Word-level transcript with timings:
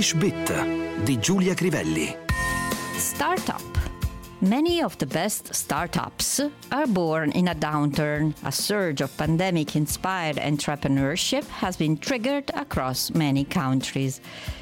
English 0.00 0.14
Bit 0.14 1.02
di 1.02 1.18
Giulia 1.18 1.52
Crivelli. 1.52 2.16
Startup. 2.96 3.79
Many 4.42 4.80
of 4.80 4.96
the 4.96 5.04
best 5.04 5.52
startups 5.52 6.40
are 6.70 6.86
born 6.86 7.30
in 7.34 7.48
a 7.48 7.54
downturn. 7.54 8.32
A 8.44 8.50
surge 8.50 9.02
of 9.02 9.14
pandemic 9.14 9.74
inspired 9.74 10.36
entrepreneurship 10.38 11.46
has 11.60 11.76
been 11.76 11.98
triggered 11.98 12.50
across 12.54 13.10
many 13.10 13.44
countries. 13.44 14.18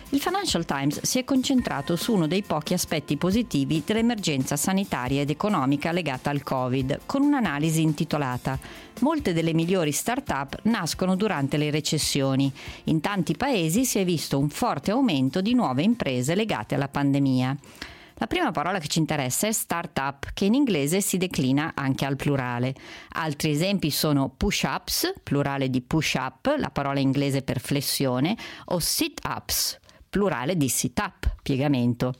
Il 0.08 0.18
Financial 0.18 0.64
Times 0.64 1.00
si 1.02 1.20
è 1.20 1.25
concentrato 1.25 1.94
su 1.94 2.12
uno 2.12 2.26
dei 2.26 2.43
pochi 2.43 2.75
aspetti 2.75 3.16
positivi 3.16 3.84
dell'emergenza 3.86 4.56
sanitaria 4.56 5.20
ed 5.20 5.30
economica 5.30 5.92
legata 5.92 6.30
al 6.30 6.42
Covid, 6.42 7.02
con 7.06 7.22
un'analisi 7.22 7.80
intitolata 7.80 8.58
Molte 8.98 9.32
delle 9.32 9.54
migliori 9.54 9.92
start-up 9.92 10.58
nascono 10.62 11.14
durante 11.14 11.56
le 11.56 11.70
recessioni. 11.70 12.53
In 12.84 13.00
tanti 13.00 13.36
paesi 13.36 13.84
si 13.84 14.00
è 14.00 14.04
visto 14.04 14.40
un 14.40 14.48
forte 14.48 14.90
aumento 14.90 15.40
di 15.40 15.54
nuove 15.54 15.84
imprese 15.84 16.34
legate 16.34 16.75
alla 16.75 16.89
pandemia. 16.89 17.56
La 18.21 18.27
prima 18.27 18.50
parola 18.50 18.81
che 18.81 18.89
ci 18.89 18.99
interessa 18.99 19.46
è 19.46 19.53
startup, 19.53 20.31
che 20.35 20.45
in 20.45 20.54
inglese 20.54 21.00
si 21.00 21.18
declina 21.18 21.72
anche 21.76 22.04
al 22.04 22.17
plurale. 22.17 22.75
Altri 23.11 23.53
esempi 23.53 23.90
sono 23.90 24.29
push-ups, 24.29 25.14
plurale 25.22 25.71
di 25.71 25.81
push-up, 25.81 26.53
la 26.59 26.71
parola 26.71 26.99
inglese 26.99 27.43
per 27.43 27.61
flessione, 27.61 28.36
o 28.67 28.81
sit-ups, 28.81 29.79
plurale 30.11 30.57
di 30.57 30.68
sit-up, 30.68 31.28
piegamento. 31.48 32.12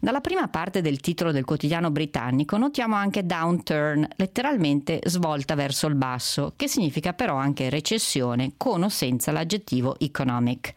Dalla 0.00 0.22
prima 0.22 0.48
parte 0.48 0.80
del 0.80 1.00
titolo 1.00 1.32
del 1.32 1.44
quotidiano 1.44 1.90
britannico 1.90 2.56
notiamo 2.56 2.94
anche 2.94 3.26
downturn, 3.26 4.08
letteralmente 4.16 5.00
svolta 5.04 5.54
verso 5.54 5.86
il 5.86 5.94
basso, 5.94 6.54
che 6.56 6.66
significa 6.66 7.12
però 7.12 7.36
anche 7.36 7.68
recessione 7.68 8.52
con 8.56 8.82
o 8.82 8.88
senza 8.88 9.32
l'aggettivo 9.32 9.98
economic. 9.98 10.72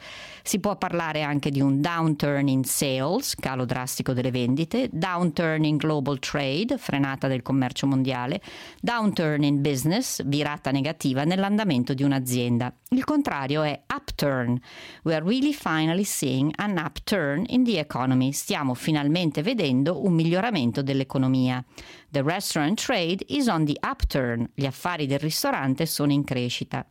Si 0.45 0.59
può 0.59 0.75
parlare 0.75 1.21
anche 1.21 1.51
di 1.51 1.61
un 1.61 1.79
downturn 1.79 2.49
in 2.49 2.65
sales, 2.65 3.35
calo 3.35 3.63
drastico 3.63 4.11
delle 4.11 4.29
vendite, 4.29 4.89
downturn 4.91 5.63
in 5.63 5.77
global 5.77 6.19
trade, 6.19 6.77
frenata 6.77 7.29
del 7.29 7.41
commercio 7.41 7.87
mondiale, 7.87 8.41
downturn 8.81 9.43
in 9.43 9.61
business, 9.61 10.21
virata 10.25 10.71
negativa 10.71 11.23
nell'andamento 11.23 11.93
di 11.93 12.03
un'azienda. 12.03 12.73
Il 12.89 13.05
contrario 13.05 13.63
è 13.63 13.83
upturn. 13.95 14.59
We 15.03 15.15
are 15.15 15.23
really 15.23 15.53
finally 15.53 16.03
seeing 16.03 16.51
an 16.57 16.77
upturn 16.77 17.45
in 17.47 17.63
the 17.63 17.79
economy. 17.79 17.91
Stiamo 18.31 18.73
finalmente 18.73 19.43
vedendo 19.43 20.03
un 20.03 20.13
miglioramento 20.13 20.81
dell'economia. 20.81 21.63
The 22.09 22.23
restaurant 22.23 22.83
trade 22.83 23.23
is 23.27 23.47
on 23.47 23.65
the 23.65 23.77
upturn. 23.81 24.49
Gli 24.55 24.65
affari 24.65 25.05
del 25.05 25.19
ristorante 25.19 25.85
sono 25.85 26.11
in 26.11 26.23
crescita. 26.23 26.85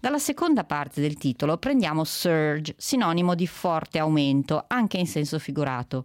Dalla 0.00 0.18
seconda 0.18 0.64
parte 0.64 1.02
del 1.02 1.18
titolo 1.18 1.58
prendiamo 1.58 2.04
surge, 2.04 2.74
sinonimo 2.78 3.34
di 3.34 3.46
forte 3.46 3.98
aumento, 3.98 4.64
anche 4.66 4.96
in 4.96 5.06
senso 5.06 5.38
figurato. 5.38 6.04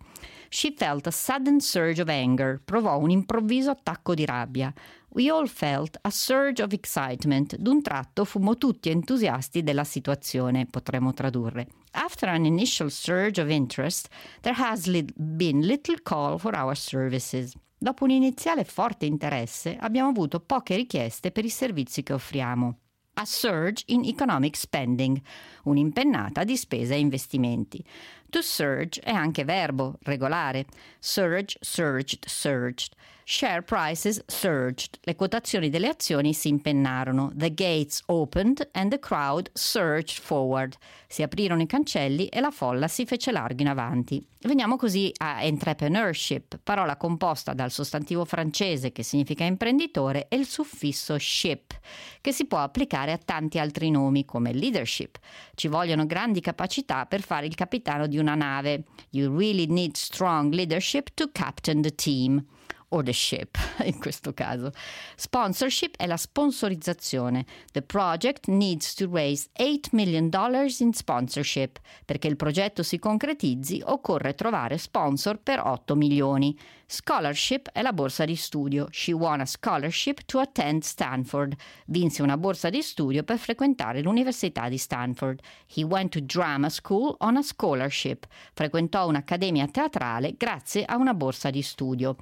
She 0.50 0.74
felt 0.76 1.08
a 1.08 1.12
sudden 1.12 1.62
surge 1.62 2.02
of 2.02 2.10
anger, 2.10 2.60
provò 2.64 2.98
un 2.98 3.10
improvviso 3.10 3.70
attacco 3.70 4.14
di 4.14 4.26
rabbia. 4.26 4.74
We 5.14 5.30
all 5.30 5.48
felt 5.48 5.98
a 6.04 6.10
surge 6.10 6.62
of 6.62 6.72
excitement. 6.72 7.58
D'un 7.58 7.82
tratto 7.82 8.24
fummo 8.24 8.58
tutti 8.58 8.90
entusiasti 8.90 9.62
della 9.62 9.84
situazione, 9.84 10.68
potremmo 10.68 11.12
tradurre. 11.14 11.68
After 11.92 12.30
an 12.30 12.46
initial 12.46 12.90
surge 12.90 13.42
of 13.42 13.50
interest, 13.50 14.08
there 14.40 14.56
has 14.58 14.86
li- 14.86 15.06
been 15.14 15.66
little 15.66 16.00
call 16.02 16.38
for 16.38 16.56
our 16.56 16.78
services. 16.78 17.54
Dopo 17.78 18.06
un 18.06 18.12
iniziale 18.12 18.64
forte 18.64 19.06
interesse, 19.06 19.76
abbiamo 19.78 20.10
avuto 20.10 20.40
poche 20.40 20.78
richieste 20.78 21.32
per 21.32 21.44
i 21.44 21.50
servizi 21.50 22.04
che 22.04 22.14
offriamo 22.14 22.78
a 23.16 23.26
surge 23.26 23.84
in 23.88 24.06
economic 24.06 24.56
spending, 24.56 25.20
un'impennata 25.64 26.44
di 26.44 26.56
spesa 26.56 26.94
e 26.94 27.00
investimenti. 27.00 27.84
To 28.32 28.42
surge 28.42 29.02
è 29.02 29.12
anche 29.12 29.44
verbo, 29.44 29.98
regolare. 30.04 30.66
Surge, 31.00 31.58
surged, 31.60 32.26
surged. 32.26 32.94
Share 33.26 33.62
prices 33.62 34.24
surged. 34.26 35.00
Le 35.04 35.16
quotazioni 35.16 35.70
delle 35.70 35.90
azioni 35.90 36.34
si 36.34 36.48
impennarono. 36.48 37.32
The 37.36 37.54
gates 37.54 38.02
opened 38.06 38.70
and 38.72 38.90
the 38.90 39.00
crowd 39.00 39.50
surged 39.54 40.18
forward. 40.22 40.76
Si 41.08 41.22
aprirono 41.22 41.62
i 41.62 41.68
cancelli 41.68 42.28
e 42.28 42.40
la 42.40 42.52
folla 42.52 42.88
si 42.88 43.06
fece 43.06 43.32
larga 43.32 43.64
in 43.64 43.68
avanti. 43.68 44.26
Veniamo 44.44 44.76
così 44.76 45.12
a 45.18 45.44
entrepreneurship, 45.44 46.60
parola 46.64 46.98
composta 46.98 47.54
dal 47.54 47.70
sostantivo 47.70 48.26
francese 48.26 48.92
che 48.92 49.04
significa 49.04 49.44
imprenditore 49.44 50.28
e 50.30 50.36
il 50.36 50.48
suffisso 50.48 51.16
ship, 51.20 51.80
che 52.22 52.32
si 52.32 52.46
può 52.46 52.58
applicare 52.58 53.12
a 53.12 53.20
tanti 53.24 53.60
altri 53.60 53.92
nomi 53.92 54.26
come 54.26 54.52
leadership. 54.52 55.20
Ci 55.54 55.68
vogliono 55.68 56.08
grandi 56.08 56.42
capacità 56.42 57.06
per 57.06 57.22
fare 57.22 57.46
il 57.46 57.54
capitano 57.54 58.08
di 58.08 58.18
una 58.22 58.36
nave. 58.36 58.84
You 59.12 59.30
really 59.30 59.68
need 59.68 59.98
strong 59.98 60.52
leadership 60.52 61.10
to 61.18 61.28
captain 61.28 61.82
the 61.82 61.92
team 61.92 62.48
o 62.94 63.02
the 63.04 63.12
ship 63.12 63.58
in 63.84 64.00
questo 64.00 64.34
caso. 64.34 64.72
Sponsorship 65.16 65.96
è 65.98 66.06
la 66.06 66.18
sponsorizzazione. 66.18 67.46
The 67.72 67.82
project 67.82 68.48
needs 68.48 68.94
to 68.96 69.10
raise 69.12 69.50
8 69.54 69.90
million 69.94 70.30
dollars 70.30 70.80
in 70.80 70.94
sponsorship. 70.94 71.80
Perché 72.06 72.28
il 72.28 72.36
progetto 72.36 72.84
si 72.84 73.00
concretizzi 73.00 73.82
occorre 73.86 74.34
trovare 74.36 74.78
sponsor 74.78 75.40
per 75.40 75.60
8 75.60 75.96
milioni. 75.96 76.58
Scholarship 76.92 77.70
è 77.72 77.82
la 77.82 77.94
borsa 77.94 78.26
di 78.26 78.36
studio. 78.36 78.88
She 78.92 79.14
won 79.14 79.40
a 79.40 79.46
scholarship 79.46 80.26
to 80.26 80.40
attend 80.40 80.84
Stanford. 80.84 81.56
Vinse 81.86 82.22
una 82.22 82.36
borsa 82.36 82.70
di 82.70 82.82
studio 82.82 83.24
per 83.24 83.38
frequentare 83.38 84.02
l'Università 84.02 84.68
di 84.68 84.78
Stanford. 84.78 85.40
He 85.74 85.84
went 85.84 86.12
to 86.12 86.20
drama 86.20 86.68
school 86.68 87.16
on 87.20 87.38
a 87.38 87.42
scholarship. 87.42 88.28
Frequentò 88.52 89.08
un'accademia 89.08 89.68
teatrale 89.68 90.34
grazie 90.36 90.84
a 90.84 90.98
una 90.98 91.14
borsa 91.14 91.50
di 91.50 91.62
studio. 91.62 92.18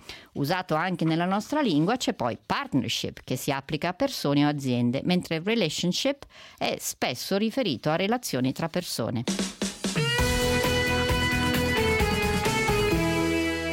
Usato 0.60 0.76
anche 0.76 1.06
nella 1.06 1.24
nostra 1.24 1.62
lingua 1.62 1.96
c'è 1.96 2.14
poi 2.14 2.38
partnership 2.46 3.22
che 3.24 3.38
si 3.38 3.50
applica 3.50 3.90
a 3.90 3.94
persone 3.94 4.46
o 4.46 4.50
aziende, 4.50 5.00
mentre 5.06 5.42
relationship 5.42 6.26
è 6.58 6.76
spesso 6.80 7.38
riferito 7.38 7.90
a 7.90 7.96
relazioni 7.96 8.52
tra 8.52 8.68
persone. 8.68 9.24